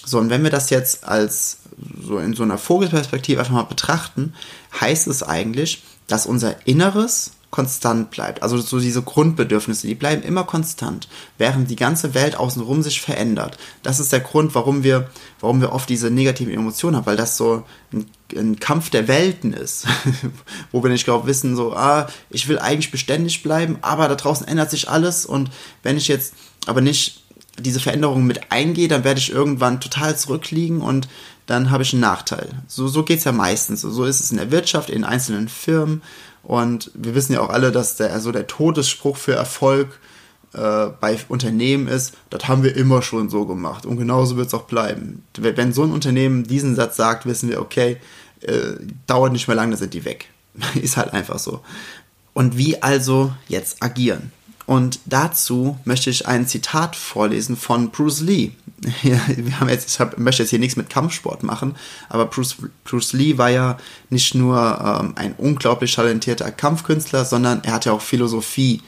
So, 0.05 0.19
und 0.19 0.31
wenn 0.31 0.45
wir 0.45 0.50
das 0.50 0.71
jetzt 0.71 1.03
als 1.03 1.59
so 2.00 2.19
in 2.19 2.35
so 2.35 2.45
einer 2.45 2.57
Vogelperspektive 2.57 3.41
einfach 3.41 3.53
mal 3.53 3.62
betrachten, 3.65 4.33
heißt 4.81 5.09
es 5.09 5.25
eigentlich, 5.25 5.83
dass 6.07 6.25
unser 6.25 6.69
Inneres 6.69 7.33
konstant 7.57 8.11
bleibt. 8.11 8.43
Also 8.43 8.59
so 8.59 8.79
diese 8.79 9.01
Grundbedürfnisse, 9.01 9.87
die 9.87 9.95
bleiben 9.95 10.23
immer 10.23 10.45
konstant, 10.45 11.09
während 11.39 11.71
die 11.71 11.77
ganze 11.77 12.13
Welt 12.13 12.37
außenrum 12.37 12.83
sich 12.83 13.01
verändert. 13.01 13.57
Das 13.83 13.99
ist 13.99 14.13
der 14.13 14.21
Grund, 14.21 14.55
warum 14.55 14.85
wir, 14.85 15.09
warum 15.41 15.63
wir 15.63 15.73
oft 15.73 15.89
diese 15.89 16.11
negativen 16.11 16.53
Emotionen 16.53 16.97
haben, 16.97 17.07
weil 17.07 17.17
das 17.17 17.39
so 17.39 17.65
ein, 17.95 18.11
ein 18.37 18.61
Kampf 18.61 18.91
der 18.91 19.09
Welten 19.09 19.55
ist, 19.55 19.87
wo 20.71 20.83
wir 20.83 20.91
nicht 20.91 21.07
glaube 21.07 21.27
wissen, 21.27 21.57
so, 21.57 21.73
ah, 21.73 22.09
ich 22.29 22.47
will 22.47 22.59
eigentlich 22.59 22.91
beständig 22.91 23.43
bleiben, 23.43 23.79
aber 23.81 24.07
da 24.07 24.17
draußen 24.17 24.47
ändert 24.47 24.71
sich 24.71 24.91
alles 24.91 25.25
und 25.25 25.51
wenn 25.83 25.97
ich 25.97 26.09
jetzt 26.09 26.35
aber 26.67 26.83
nicht 26.83 27.23
diese 27.59 27.81
Veränderung 27.81 28.27
mit 28.27 28.53
eingehe, 28.53 28.89
dann 28.89 29.05
werde 29.05 29.19
ich 29.19 29.33
irgendwann 29.33 29.81
total 29.81 30.15
zurückliegen 30.19 30.83
und 30.83 31.09
dann 31.47 31.71
habe 31.71 31.85
ich 31.85 31.95
einen 31.95 32.03
Nachteil. 32.03 32.51
So, 32.67 32.87
so 32.87 33.03
geht 33.03 33.21
es 33.21 33.25
ja 33.25 33.33
meistens. 33.33 33.81
So 33.81 34.05
ist 34.05 34.21
es 34.21 34.31
in 34.31 34.37
der 34.37 34.51
Wirtschaft, 34.51 34.91
in 34.91 35.05
einzelnen 35.05 35.49
Firmen. 35.49 36.03
Und 36.47 36.93
wir 36.95 37.17
wissen 37.17 37.33
ja 37.33 37.41
auch 37.41 37.50
alle, 37.50 37.73
dass 37.73 37.97
der, 37.97 38.12
also 38.12 38.31
der 38.31 38.47
Todesspruch 38.47 39.17
für 39.17 39.35
Erfolg 39.35 39.99
äh, 40.55 40.87
bei 41.00 41.19
Unternehmen 41.29 41.88
ist, 41.88 42.15
das 42.31 42.47
haben 42.47 42.62
wir 42.62 42.76
immer 42.76 43.03
schon 43.03 43.29
so 43.29 43.47
gemacht. 43.47 43.85
Und 43.85 43.97
genauso 43.97 44.37
wird 44.37 44.47
es 44.47 44.55
auch 44.55 44.62
bleiben. 44.62 45.25
Wenn 45.35 45.73
so 45.73 45.83
ein 45.83 45.91
Unternehmen 45.91 46.45
diesen 46.45 46.76
Satz 46.76 46.97
sagt, 46.97 47.26
wissen 47.26 47.49
wir, 47.49 47.61
okay, 47.61 47.97
äh, 48.43 48.75
dauert 49.09 49.33
nicht 49.33 49.49
mehr 49.49 49.57
lange, 49.57 49.73
dann 49.73 49.81
sind 49.81 49.95
die 49.95 50.05
weg. 50.05 50.29
ist 50.81 50.97
halt 50.97 51.12
einfach 51.12 51.41
so. 51.41 51.62
Und 52.33 52.57
wie 52.57 52.81
also 52.81 53.33
jetzt 53.49 53.83
agieren? 53.83 54.31
Und 54.66 54.99
dazu 55.06 55.78
möchte 55.85 56.11
ich 56.11 56.26
ein 56.26 56.49
Zitat 56.49 56.96
vorlesen 56.96 57.56
von 57.56 57.90
Bruce 57.90 58.20
Lee. 58.20 58.50
wir 59.02 59.61
haben 59.61 59.68
jetzt, 59.68 59.88
ich 59.88 60.00
hab, 60.00 60.18
möchte 60.18 60.42
jetzt 60.42 60.50
hier 60.50 60.58
nichts 60.58 60.76
mit 60.76 60.90
Kampfsport 60.90 61.44
machen, 61.44 61.76
aber 62.08 62.26
Bruce, 62.26 62.56
Bruce 62.85 63.12
Lee 63.12 63.38
war 63.38 63.49
ja 63.49 63.78
nicht 64.11 64.35
nur 64.35 65.00
ähm, 65.00 65.12
ein 65.16 65.35
unglaublich 65.38 65.94
talentierter 65.94 66.50
Kampfkünstler, 66.50 67.25
sondern 67.25 67.62
er 67.62 67.75
hat 67.75 67.85
ja 67.85 67.92
auch 67.92 68.00
Philosophie 68.00 68.82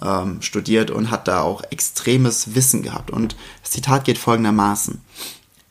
ähm, 0.00 0.40
studiert 0.42 0.90
und 0.90 1.10
hat 1.10 1.26
da 1.26 1.42
auch 1.42 1.62
extremes 1.70 2.54
Wissen 2.54 2.82
gehabt. 2.82 3.10
Und 3.10 3.36
das 3.62 3.72
Zitat 3.72 4.04
geht 4.04 4.18
folgendermaßen. 4.18 5.00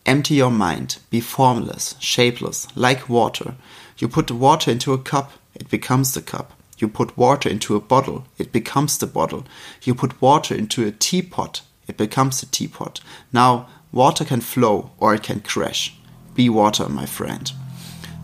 Empty 0.04 0.44
your 0.44 0.52
mind, 0.52 1.00
be 1.10 1.22
formless, 1.22 1.96
shapeless, 2.00 2.68
like 2.76 3.10
water. 3.10 3.56
You 3.98 4.08
put 4.08 4.28
the 4.28 4.40
water 4.40 4.72
into 4.72 4.94
a 4.94 4.98
cup, 4.98 5.32
it 5.54 5.70
becomes 5.70 6.14
the 6.14 6.22
cup. 6.22 6.55
You 6.78 6.88
put 6.88 7.18
water 7.18 7.50
into 7.50 7.76
a 7.76 7.80
bottle, 7.80 8.26
it 8.38 8.52
becomes 8.52 8.98
the 8.98 9.08
bottle. 9.08 9.44
You 9.84 9.96
put 9.96 10.22
water 10.22 10.54
into 10.54 10.86
a 10.86 10.92
teapot, 10.92 11.62
it 11.88 11.98
becomes 11.98 12.44
a 12.44 12.46
teapot. 12.46 13.02
Now, 13.32 13.68
water 13.92 14.26
can 14.26 14.42
flow 14.42 14.92
or 14.98 15.14
it 15.16 15.24
can 15.24 15.40
crash. 15.40 15.96
Be 16.36 16.50
water, 16.50 16.90
my 16.90 17.06
friend. 17.06 17.52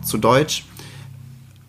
Zu 0.04 0.18
Deutsch, 0.18 0.64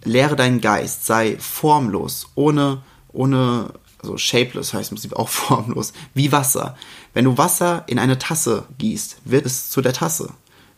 lehre 0.04 0.36
deinen 0.36 0.60
Geist, 0.60 1.06
sei 1.06 1.38
formlos, 1.38 2.28
ohne, 2.36 2.84
ohne, 3.14 3.74
also 4.02 4.18
shapeless 4.18 4.74
heißt 4.74 4.92
im 4.92 4.98
Prinzip 4.98 5.14
auch 5.14 5.30
formlos, 5.48 5.94
wie 6.14 6.32
Wasser. 6.32 6.76
Wenn 7.14 7.26
du 7.26 7.38
Wasser 7.38 7.84
in 7.88 8.00
eine 8.00 8.18
Tasse 8.18 8.66
gießt, 8.78 9.18
wird 9.24 9.46
es 9.46 9.70
zu 9.70 9.82
der 9.82 9.94
Tasse. 9.94 10.34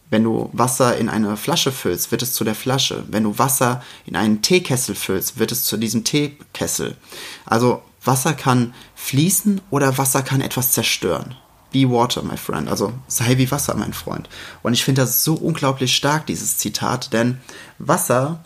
Wenn 0.10 0.24
du 0.24 0.50
Wasser 0.54 0.98
in 0.98 1.10
eine 1.10 1.36
Flasche 1.36 1.72
füllst, 1.72 2.12
wird 2.12 2.22
es 2.22 2.34
zu 2.34 2.44
der 2.44 2.56
Flasche. 2.56 3.04
Wenn 3.08 3.24
du 3.24 3.38
Wasser 3.40 3.84
in 4.06 4.16
einen 4.16 4.42
Teekessel 4.42 4.96
füllst, 4.96 5.40
wird 5.40 5.52
es 5.52 5.64
zu 5.64 5.78
diesem 5.78 6.04
Teekessel. 6.04 6.96
Also 7.46 7.82
Wasser 8.04 8.34
kann 8.34 8.74
fließen 8.96 9.62
oder 9.72 9.98
Wasser 9.98 10.22
kann 10.22 10.42
etwas 10.42 10.72
zerstören. 10.72 11.36
Be 11.72 11.90
water, 11.90 12.22
my 12.24 12.38
friend. 12.38 12.70
Also 12.70 12.94
sei 13.08 13.38
wie 13.38 13.50
Wasser, 13.52 13.76
mein 13.76 13.94
Freund. 13.94 14.30
Und 14.62 14.74
ich 14.74 14.84
finde 14.84 15.02
das 15.02 15.24
so 15.24 15.34
unglaublich 15.34 15.96
stark, 15.96 16.28
dieses 16.28 16.58
Zitat, 16.58 17.12
denn 17.12 17.40
Wasser 17.80 18.44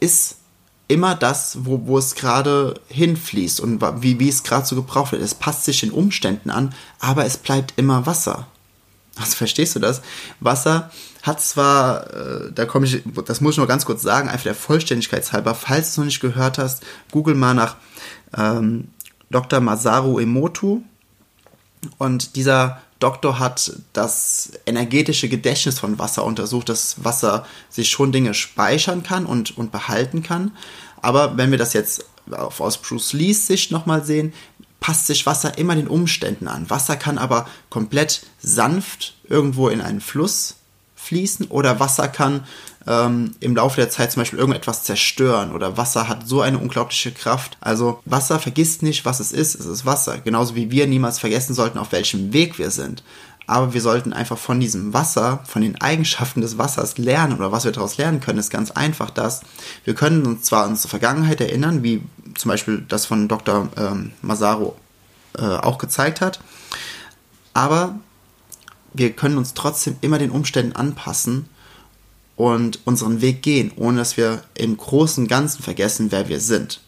ist 0.00 0.36
immer 0.88 1.14
das, 1.14 1.64
wo, 1.64 1.86
wo 1.86 1.98
es 1.98 2.14
gerade 2.14 2.80
hinfließt 2.88 3.60
und 3.60 3.80
wie, 4.02 4.18
wie 4.20 4.28
es 4.28 4.42
gerade 4.42 4.66
so 4.66 4.76
gebraucht 4.76 5.12
wird. 5.12 5.22
Es 5.22 5.34
passt 5.34 5.64
sich 5.64 5.80
den 5.80 5.90
Umständen 5.90 6.50
an, 6.50 6.74
aber 7.00 7.24
es 7.24 7.36
bleibt 7.36 7.74
immer 7.76 8.06
Wasser. 8.06 8.46
Also 9.20 9.36
verstehst 9.36 9.76
du 9.76 9.80
das? 9.80 10.02
Wasser 10.40 10.90
hat 11.22 11.40
zwar, 11.40 12.12
äh, 12.12 12.52
da 12.52 12.66
komme 12.66 12.86
ich, 12.86 13.02
das 13.24 13.40
muss 13.40 13.54
ich 13.54 13.58
nur 13.58 13.66
ganz 13.66 13.84
kurz 13.84 14.02
sagen, 14.02 14.28
einfach 14.28 14.44
der 14.44 14.54
Vollständigkeit 14.54 15.32
halber, 15.32 15.54
falls 15.54 15.86
du 15.86 15.90
es 15.90 15.96
noch 15.98 16.04
nicht 16.04 16.20
gehört 16.20 16.58
hast, 16.58 16.82
google 17.10 17.34
mal 17.34 17.54
nach 17.54 17.76
ähm, 18.36 18.88
Dr. 19.30 19.60
Masaru 19.60 20.18
Emoto. 20.18 20.82
Und 21.98 22.36
dieser 22.36 22.80
Doktor 22.98 23.38
hat 23.38 23.72
das 23.92 24.52
energetische 24.66 25.28
Gedächtnis 25.28 25.78
von 25.78 25.98
Wasser 25.98 26.24
untersucht, 26.24 26.68
dass 26.68 27.04
Wasser 27.04 27.46
sich 27.68 27.90
schon 27.90 28.12
Dinge 28.12 28.34
speichern 28.34 29.02
kann 29.02 29.26
und, 29.26 29.56
und 29.58 29.72
behalten 29.72 30.22
kann. 30.22 30.52
Aber 31.02 31.36
wenn 31.36 31.50
wir 31.50 31.58
das 31.58 31.74
jetzt 31.74 32.06
aus 32.30 32.78
Bruce 32.78 33.12
Lees 33.12 33.46
Sicht 33.46 33.70
nochmal 33.70 34.04
sehen, 34.04 34.32
passt 34.84 35.06
sich 35.06 35.24
Wasser 35.24 35.56
immer 35.56 35.74
den 35.76 35.88
Umständen 35.88 36.46
an. 36.46 36.68
Wasser 36.68 36.96
kann 36.96 37.16
aber 37.16 37.46
komplett 37.70 38.26
sanft 38.38 39.14
irgendwo 39.26 39.70
in 39.70 39.80
einen 39.80 40.02
Fluss 40.02 40.56
fließen 40.94 41.46
oder 41.46 41.80
Wasser 41.80 42.06
kann 42.06 42.44
ähm, 42.86 43.34
im 43.40 43.56
Laufe 43.56 43.76
der 43.76 43.88
Zeit 43.88 44.12
zum 44.12 44.20
Beispiel 44.20 44.38
irgendetwas 44.38 44.84
zerstören 44.84 45.54
oder 45.54 45.78
Wasser 45.78 46.06
hat 46.06 46.28
so 46.28 46.42
eine 46.42 46.58
unglaubliche 46.58 47.12
Kraft. 47.12 47.56
Also 47.62 48.02
Wasser 48.04 48.38
vergisst 48.38 48.82
nicht, 48.82 49.06
was 49.06 49.20
es 49.20 49.32
ist, 49.32 49.54
es 49.54 49.64
ist 49.64 49.86
Wasser. 49.86 50.18
Genauso 50.18 50.54
wie 50.54 50.70
wir 50.70 50.86
niemals 50.86 51.18
vergessen 51.18 51.54
sollten, 51.54 51.78
auf 51.78 51.92
welchem 51.92 52.34
Weg 52.34 52.58
wir 52.58 52.70
sind. 52.70 53.02
Aber 53.46 53.74
wir 53.74 53.80
sollten 53.80 54.12
einfach 54.12 54.38
von 54.38 54.58
diesem 54.58 54.94
Wasser, 54.94 55.40
von 55.44 55.62
den 55.62 55.80
Eigenschaften 55.80 56.40
des 56.40 56.56
Wassers 56.56 56.96
lernen 56.96 57.36
oder 57.36 57.52
was 57.52 57.64
wir 57.64 57.72
daraus 57.72 57.98
lernen 57.98 58.20
können, 58.20 58.38
ist 58.38 58.50
ganz 58.50 58.70
einfach 58.70 59.10
das. 59.10 59.42
Wir 59.84 59.94
können 59.94 60.24
uns 60.26 60.44
zwar 60.44 60.64
an 60.64 60.70
unsere 60.70 60.88
Vergangenheit 60.88 61.40
erinnern, 61.40 61.82
wie 61.82 62.02
zum 62.36 62.48
Beispiel 62.48 62.84
das 62.88 63.06
von 63.06 63.28
Dr. 63.28 63.68
Ähm, 63.76 64.12
Masaro 64.22 64.76
äh, 65.36 65.42
auch 65.42 65.78
gezeigt 65.78 66.20
hat, 66.20 66.40
aber 67.52 67.98
wir 68.94 69.12
können 69.12 69.36
uns 69.36 69.54
trotzdem 69.54 69.96
immer 70.00 70.18
den 70.18 70.30
Umständen 70.30 70.74
anpassen 70.74 71.48
und 72.36 72.80
unseren 72.86 73.20
Weg 73.20 73.42
gehen, 73.42 73.72
ohne 73.76 73.98
dass 73.98 74.16
wir 74.16 74.42
im 74.54 74.76
großen 74.76 75.28
Ganzen 75.28 75.62
vergessen, 75.62 76.10
wer 76.10 76.28
wir 76.28 76.40
sind. 76.40 76.80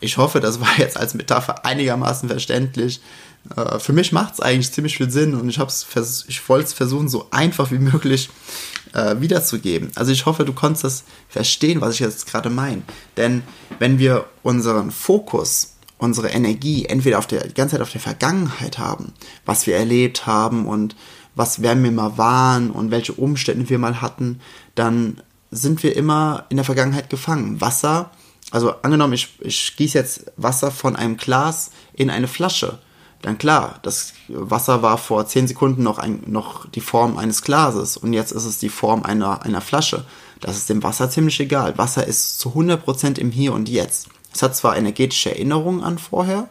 Ich 0.00 0.16
hoffe, 0.16 0.40
das 0.40 0.60
war 0.60 0.78
jetzt 0.78 0.96
als 0.96 1.14
Metapher 1.14 1.64
einigermaßen 1.64 2.28
verständlich. 2.28 3.00
Äh, 3.56 3.78
für 3.78 3.92
mich 3.92 4.12
macht 4.12 4.34
es 4.34 4.40
eigentlich 4.40 4.72
ziemlich 4.72 4.96
viel 4.96 5.10
Sinn 5.10 5.34
und 5.34 5.48
ich, 5.48 5.58
ich 6.28 6.48
wollte 6.48 6.66
es 6.66 6.72
versuchen, 6.72 7.08
so 7.08 7.28
einfach 7.30 7.70
wie 7.70 7.78
möglich 7.78 8.30
äh, 8.92 9.20
wiederzugeben. 9.20 9.90
Also 9.94 10.12
ich 10.12 10.26
hoffe, 10.26 10.44
du 10.44 10.52
konntest 10.52 10.84
das 10.84 11.04
verstehen, 11.28 11.80
was 11.80 11.94
ich 11.94 12.00
jetzt 12.00 12.26
gerade 12.26 12.50
meine. 12.50 12.82
Denn 13.16 13.42
wenn 13.78 13.98
wir 13.98 14.26
unseren 14.42 14.90
Fokus 14.90 15.74
unsere 16.00 16.28
Energie 16.28 16.86
entweder 16.86 17.18
auf 17.18 17.26
der 17.26 17.46
die 17.46 17.54
ganze 17.54 17.74
Zeit 17.74 17.82
auf 17.82 17.92
der 17.92 18.00
Vergangenheit 18.00 18.78
haben, 18.78 19.12
was 19.44 19.66
wir 19.66 19.76
erlebt 19.76 20.26
haben 20.26 20.66
und 20.66 20.96
was 21.34 21.62
wer 21.62 21.80
wir 21.80 21.90
mal 21.92 22.18
waren 22.18 22.70
und 22.70 22.90
welche 22.90 23.12
Umstände 23.12 23.68
wir 23.68 23.78
mal 23.78 24.00
hatten, 24.00 24.40
dann 24.74 25.20
sind 25.50 25.82
wir 25.82 25.96
immer 25.96 26.46
in 26.48 26.56
der 26.56 26.64
Vergangenheit 26.64 27.10
gefangen. 27.10 27.60
Wasser, 27.60 28.10
also 28.50 28.74
angenommen, 28.82 29.12
ich, 29.12 29.28
ich 29.40 29.76
gieße 29.76 29.98
jetzt 29.98 30.32
Wasser 30.36 30.70
von 30.70 30.96
einem 30.96 31.16
Glas 31.16 31.70
in 31.92 32.10
eine 32.10 32.28
Flasche. 32.28 32.78
Dann 33.22 33.36
klar, 33.36 33.80
das 33.82 34.14
Wasser 34.28 34.82
war 34.82 34.96
vor 34.96 35.26
10 35.26 35.48
Sekunden 35.48 35.82
noch, 35.82 35.98
ein, 35.98 36.22
noch 36.26 36.66
die 36.66 36.80
Form 36.80 37.18
eines 37.18 37.42
Glases 37.42 37.96
und 37.96 38.12
jetzt 38.12 38.32
ist 38.32 38.46
es 38.46 38.58
die 38.58 38.70
Form 38.70 39.02
einer, 39.02 39.42
einer 39.42 39.60
Flasche. 39.60 40.04
Das 40.40 40.56
ist 40.56 40.70
dem 40.70 40.82
Wasser 40.82 41.10
ziemlich 41.10 41.38
egal. 41.38 41.76
Wasser 41.76 42.06
ist 42.06 42.38
zu 42.38 42.50
100% 42.50 43.18
im 43.18 43.30
Hier 43.30 43.52
und 43.52 43.68
Jetzt. 43.68 44.08
Es 44.32 44.42
hat 44.42 44.56
zwar 44.56 44.76
energetische 44.76 45.30
Erinnerungen 45.30 45.82
an 45.82 45.98
vorher, 45.98 46.48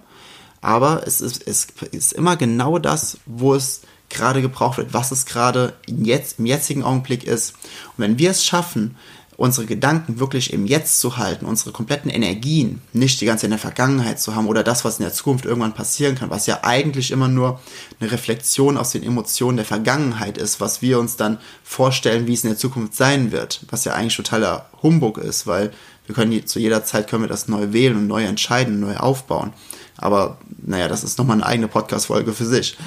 aber 0.62 1.08
es 1.08 1.22
ist, 1.22 1.48
es 1.48 1.68
ist 1.92 2.14
immer 2.14 2.38
genau 2.38 2.78
das, 2.78 3.18
wo 3.26 3.56
es 3.56 3.82
gerade 4.10 4.42
gebraucht 4.42 4.78
wird, 4.78 4.94
was 4.94 5.12
es 5.12 5.26
gerade 5.26 5.74
jetzt, 5.88 6.40
im 6.40 6.46
jetzigen 6.46 6.84
Augenblick 6.84 7.24
ist. 7.24 7.54
Und 7.98 8.00
wenn 8.00 8.20
wir 8.20 8.32
es 8.32 8.44
schaffen, 8.46 8.96
unsere 9.40 9.66
Gedanken 9.66 10.20
wirklich 10.20 10.52
im 10.52 10.66
Jetzt 10.66 11.00
zu 11.00 11.16
halten, 11.16 11.46
unsere 11.46 11.72
kompletten 11.72 12.12
Energien 12.12 12.82
nicht 12.92 13.22
die 13.22 13.26
ganze 13.26 13.46
in 13.46 13.52
der 13.52 13.60
Vergangenheit 13.60 14.20
zu 14.20 14.36
haben 14.36 14.48
oder 14.48 14.64
das, 14.64 14.84
was 14.84 15.00
in 15.00 15.06
der 15.06 15.14
Zukunft 15.14 15.46
irgendwann 15.46 15.74
passieren 15.74 16.16
kann, 16.16 16.30
was 16.30 16.46
ja 16.46 16.60
eigentlich 16.64 17.12
immer 17.12 17.30
nur 17.30 17.62
eine 18.02 18.12
Reflexion 18.12 18.76
aus 18.76 18.92
den 18.92 19.02
Emotionen 19.02 19.56
der 19.56 19.66
Vergangenheit 19.66 20.38
ist, 20.38 20.60
was 20.60 20.82
wir 20.82 21.00
uns 21.00 21.16
dann 21.16 21.38
vorstellen, 21.64 22.28
wie 22.28 22.34
es 22.34 22.44
in 22.44 22.50
der 22.50 22.60
Zukunft 22.60 22.96
sein 22.96 23.32
wird, 23.32 23.62
was 23.70 23.86
ja 23.86 23.94
eigentlich 23.94 24.18
totaler 24.18 24.66
Humbug 24.84 25.18
ist, 25.18 25.48
weil 25.48 25.72
wir 26.06 26.16
können 26.16 26.46
zu 26.46 26.60
jeder 26.60 26.84
Zeit 26.84 27.10
können 27.10 27.24
wir 27.24 27.30
das 27.30 27.48
neu 27.48 27.72
wählen 27.72 27.96
und 27.96 28.08
neu 28.08 28.26
entscheiden 28.26 28.82
neu 28.82 28.98
aufbauen. 28.98 29.54
Aber 29.96 30.38
naja, 30.62 30.90
das 30.90 31.06
ist 31.06 31.18
nochmal 31.18 31.38
eine 31.38 31.46
eigene 31.46 31.70
Podcast-Folge 31.70 32.34
für 32.34 32.46
sich. 32.46 32.78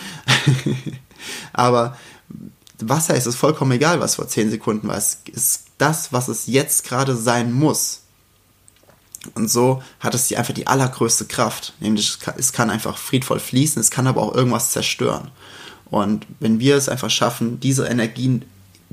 Aber 1.55 1.97
Wasser 2.89 3.15
ist 3.15 3.27
es 3.27 3.37
vollkommen 3.37 3.73
egal, 3.73 4.01
was 4.01 4.17
vor 4.17 4.29
10 4.29 4.51
Sekunden 4.51 4.89
war. 4.89 4.97
Es 4.97 5.19
ist 5.33 5.65
das, 5.79 6.13
was 6.13 6.29
es 6.29 6.47
jetzt 6.47 6.85
gerade 6.85 7.17
sein 7.17 7.53
muss. 7.53 8.01
Und 9.35 9.51
so 9.51 9.83
hat 10.01 10.15
es 10.15 10.27
die 10.29 10.37
einfach 10.37 10.55
die 10.55 10.67
allergrößte 10.67 11.27
Kraft. 11.27 11.75
Nämlich 11.81 12.19
es 12.37 12.53
kann 12.53 12.71
einfach 12.71 12.99
friedvoll 12.99 13.41
fließen, 13.41 13.81
es 13.81 13.91
kann 13.91 14.07
aber 14.07 14.23
auch 14.23 14.35
irgendwas 14.35 14.71
zerstören. 14.71 15.31
Und 15.91 16.27
wenn 16.41 16.59
wir 16.59 16.77
es 16.77 16.89
einfach 16.89 17.11
schaffen, 17.11 17.61
diese 17.61 17.87
Energien 17.87 18.45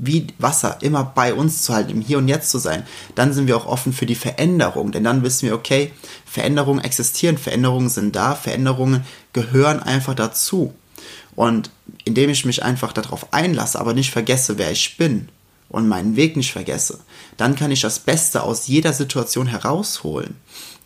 wie 0.02 0.28
Wasser 0.38 0.78
immer 0.80 1.04
bei 1.04 1.34
uns 1.34 1.62
zu 1.62 1.74
halten, 1.74 1.90
im 1.90 2.00
Hier 2.00 2.18
und 2.18 2.28
Jetzt 2.28 2.50
zu 2.50 2.58
sein, 2.58 2.86
dann 3.14 3.32
sind 3.32 3.46
wir 3.46 3.56
auch 3.56 3.66
offen 3.66 3.92
für 3.92 4.06
die 4.06 4.14
Veränderung. 4.14 4.92
Denn 4.92 5.04
dann 5.04 5.22
wissen 5.22 5.46
wir, 5.46 5.54
okay, 5.54 5.92
Veränderungen 6.24 6.82
existieren, 6.82 7.36
Veränderungen 7.36 7.88
sind 7.88 8.16
da, 8.16 8.34
Veränderungen 8.34 9.04
gehören 9.32 9.80
einfach 9.82 10.14
dazu. 10.14 10.74
Und 11.40 11.70
indem 12.04 12.28
ich 12.28 12.44
mich 12.44 12.62
einfach 12.62 12.92
darauf 12.92 13.32
einlasse, 13.32 13.80
aber 13.80 13.94
nicht 13.94 14.10
vergesse, 14.10 14.58
wer 14.58 14.72
ich 14.72 14.98
bin 14.98 15.30
und 15.70 15.88
meinen 15.88 16.14
Weg 16.14 16.36
nicht 16.36 16.52
vergesse, 16.52 17.00
dann 17.38 17.56
kann 17.56 17.70
ich 17.70 17.80
das 17.80 17.98
Beste 17.98 18.42
aus 18.42 18.66
jeder 18.66 18.92
Situation 18.92 19.46
herausholen. 19.46 20.36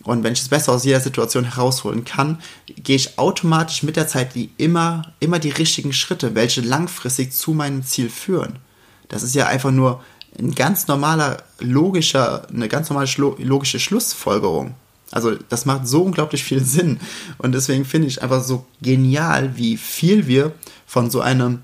Und 0.04 0.22
wenn 0.22 0.32
ich 0.32 0.38
das 0.38 0.50
Beste 0.50 0.70
aus 0.70 0.84
jeder 0.84 1.00
Situation 1.00 1.42
herausholen 1.42 2.04
kann, 2.04 2.40
gehe 2.68 2.94
ich 2.94 3.18
automatisch 3.18 3.82
mit 3.82 3.96
der 3.96 4.06
Zeit 4.06 4.36
die 4.36 4.48
immer, 4.56 5.12
immer 5.18 5.40
die 5.40 5.50
richtigen 5.50 5.92
Schritte, 5.92 6.36
welche 6.36 6.60
langfristig 6.60 7.32
zu 7.32 7.52
meinem 7.52 7.82
Ziel 7.82 8.08
führen. 8.08 8.60
Das 9.08 9.24
ist 9.24 9.34
ja 9.34 9.48
einfach 9.48 9.72
nur 9.72 10.04
ein 10.38 10.54
ganz 10.54 10.86
normaler, 10.86 11.42
logischer, 11.58 12.46
eine 12.48 12.68
ganz 12.68 12.90
normale 12.90 13.10
logische 13.38 13.80
Schlussfolgerung. 13.80 14.76
Also 15.14 15.36
das 15.48 15.64
macht 15.64 15.86
so 15.86 16.02
unglaublich 16.02 16.42
viel 16.42 16.60
Sinn. 16.64 16.98
Und 17.38 17.52
deswegen 17.52 17.84
finde 17.84 18.08
ich 18.08 18.20
einfach 18.22 18.42
so 18.42 18.66
genial, 18.82 19.56
wie 19.56 19.76
viel 19.76 20.26
wir 20.26 20.52
von 20.86 21.08
so 21.08 21.20
einem, 21.20 21.62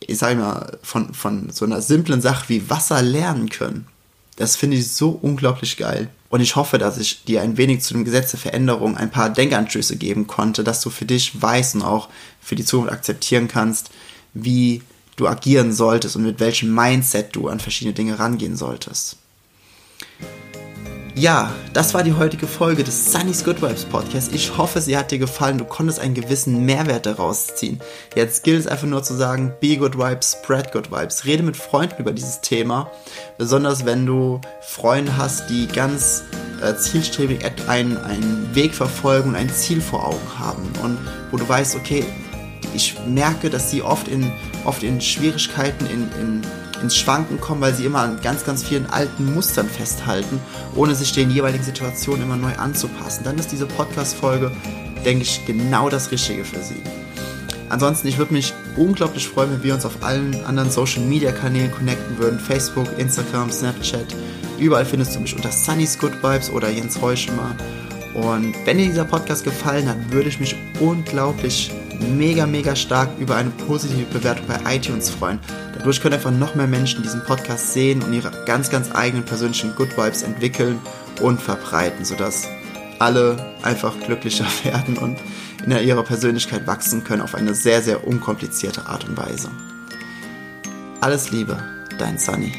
ich 0.00 0.18
sage 0.18 0.36
mal, 0.36 0.78
von, 0.82 1.14
von 1.14 1.50
so 1.50 1.64
einer 1.64 1.80
simplen 1.80 2.20
Sache 2.20 2.48
wie 2.48 2.68
Wasser 2.68 3.00
lernen 3.00 3.48
können. 3.48 3.86
Das 4.36 4.56
finde 4.56 4.76
ich 4.76 4.92
so 4.92 5.10
unglaublich 5.10 5.78
geil. 5.78 6.10
Und 6.28 6.42
ich 6.42 6.56
hoffe, 6.56 6.76
dass 6.76 6.98
ich 6.98 7.24
dir 7.24 7.40
ein 7.40 7.56
wenig 7.56 7.80
zu 7.80 7.94
dem 7.94 8.04
Gesetz 8.04 8.32
der 8.32 8.40
Veränderung 8.40 8.96
ein 8.96 9.10
paar 9.10 9.30
Denkanstöße 9.30 9.96
geben 9.96 10.26
konnte, 10.26 10.62
dass 10.62 10.82
du 10.82 10.90
für 10.90 11.06
dich 11.06 11.40
weißt 11.40 11.76
und 11.76 11.82
auch 11.82 12.08
für 12.40 12.54
die 12.54 12.64
Zukunft 12.64 12.92
akzeptieren 12.92 13.48
kannst, 13.48 13.90
wie 14.34 14.82
du 15.16 15.26
agieren 15.26 15.72
solltest 15.72 16.16
und 16.16 16.22
mit 16.22 16.38
welchem 16.38 16.74
Mindset 16.74 17.34
du 17.34 17.48
an 17.48 17.60
verschiedene 17.60 17.94
Dinge 17.94 18.18
rangehen 18.18 18.56
solltest. 18.56 19.16
Ja, 21.20 21.52
das 21.74 21.92
war 21.92 22.02
die 22.02 22.14
heutige 22.14 22.46
Folge 22.46 22.82
des 22.82 23.12
Sunny's 23.12 23.44
Good 23.44 23.60
Vibes 23.60 23.84
Podcast. 23.84 24.34
Ich 24.34 24.56
hoffe, 24.56 24.80
sie 24.80 24.96
hat 24.96 25.10
dir 25.10 25.18
gefallen. 25.18 25.58
Du 25.58 25.66
konntest 25.66 26.00
einen 26.00 26.14
gewissen 26.14 26.64
Mehrwert 26.64 27.04
daraus 27.04 27.48
ziehen. 27.56 27.78
Jetzt 28.16 28.42
gilt 28.42 28.58
es 28.58 28.66
einfach 28.66 28.86
nur 28.86 29.02
zu 29.02 29.12
sagen, 29.12 29.52
be 29.60 29.76
good 29.76 29.98
vibes, 29.98 30.38
spread 30.40 30.72
good 30.72 30.90
vibes. 30.90 31.26
Rede 31.26 31.42
mit 31.42 31.58
Freunden 31.58 32.00
über 32.00 32.12
dieses 32.12 32.40
Thema. 32.40 32.90
Besonders 33.36 33.84
wenn 33.84 34.06
du 34.06 34.40
Freunde 34.62 35.14
hast, 35.18 35.50
die 35.50 35.66
ganz 35.66 36.24
äh, 36.62 36.74
zielstrebig 36.74 37.40
einen, 37.68 37.98
einen 37.98 38.54
Weg 38.54 38.74
verfolgen 38.74 39.28
und 39.28 39.36
ein 39.36 39.50
Ziel 39.50 39.82
vor 39.82 40.06
Augen 40.06 40.38
haben. 40.38 40.72
Und 40.82 40.96
wo 41.30 41.36
du 41.36 41.46
weißt, 41.46 41.76
okay, 41.76 42.02
ich 42.72 42.96
merke, 43.06 43.50
dass 43.50 43.70
sie 43.70 43.82
oft 43.82 44.08
in, 44.08 44.32
oft 44.64 44.82
in 44.82 45.02
Schwierigkeiten, 45.02 45.84
in, 45.84 46.08
in 46.18 46.42
ins 46.82 46.96
Schwanken 46.96 47.40
kommen, 47.40 47.60
weil 47.60 47.74
sie 47.74 47.84
immer 47.84 48.00
an 48.00 48.20
ganz, 48.22 48.44
ganz 48.44 48.62
vielen 48.62 48.86
alten 48.86 49.34
Mustern 49.34 49.68
festhalten, 49.68 50.40
ohne 50.74 50.94
sich 50.94 51.12
den 51.12 51.30
jeweiligen 51.30 51.64
Situationen 51.64 52.22
immer 52.22 52.36
neu 52.36 52.54
anzupassen. 52.56 53.24
Dann 53.24 53.38
ist 53.38 53.52
diese 53.52 53.66
Podcast-Folge, 53.66 54.50
denke 55.04 55.22
ich, 55.22 55.44
genau 55.46 55.88
das 55.88 56.10
Richtige 56.10 56.44
für 56.44 56.62
sie. 56.62 56.82
Ansonsten, 57.68 58.08
ich 58.08 58.18
würde 58.18 58.32
mich 58.32 58.52
unglaublich 58.76 59.28
freuen, 59.28 59.52
wenn 59.52 59.62
wir 59.62 59.74
uns 59.74 59.86
auf 59.86 60.02
allen 60.02 60.44
anderen 60.44 60.70
Social 60.70 61.02
Media 61.02 61.30
Kanälen 61.30 61.70
connecten 61.70 62.18
würden. 62.18 62.40
Facebook, 62.40 62.86
Instagram, 62.98 63.50
Snapchat. 63.50 64.06
Überall 64.58 64.84
findest 64.84 65.14
du 65.14 65.20
mich 65.20 65.36
unter 65.36 65.52
Sunny's 65.52 65.98
Good 65.98 66.22
Vibes 66.22 66.50
oder 66.50 66.68
Jens 66.68 67.00
Heuschemer. 67.00 67.54
Und 68.14 68.54
wenn 68.64 68.78
dir 68.78 68.86
dieser 68.86 69.04
Podcast 69.04 69.44
gefallen 69.44 69.88
hat, 69.88 69.96
würde 70.10 70.28
ich 70.28 70.40
mich 70.40 70.56
unglaublich 70.80 71.70
mega, 72.00 72.44
mega 72.46 72.74
stark 72.74 73.08
über 73.20 73.36
eine 73.36 73.50
positive 73.50 74.06
Bewertung 74.12 74.46
bei 74.48 74.76
iTunes 74.76 75.10
freuen. 75.10 75.38
Dadurch 75.80 76.02
können 76.02 76.12
einfach 76.12 76.30
noch 76.30 76.54
mehr 76.54 76.66
Menschen 76.66 77.02
diesen 77.02 77.24
Podcast 77.24 77.72
sehen 77.72 78.02
und 78.02 78.12
ihre 78.12 78.30
ganz, 78.44 78.68
ganz 78.68 78.94
eigenen 78.94 79.24
persönlichen 79.24 79.74
Good 79.76 79.96
Vibes 79.96 80.20
entwickeln 80.20 80.78
und 81.22 81.40
verbreiten, 81.40 82.04
sodass 82.04 82.46
alle 82.98 83.54
einfach 83.62 83.98
glücklicher 83.98 84.44
werden 84.64 84.98
und 84.98 85.16
in 85.64 85.70
ihrer 85.70 86.02
Persönlichkeit 86.02 86.66
wachsen 86.66 87.02
können 87.02 87.22
auf 87.22 87.34
eine 87.34 87.54
sehr, 87.54 87.80
sehr 87.80 88.06
unkomplizierte 88.06 88.84
Art 88.88 89.08
und 89.08 89.16
Weise. 89.16 89.50
Alles 91.00 91.30
Liebe, 91.30 91.56
dein 91.96 92.18
Sunny. 92.18 92.52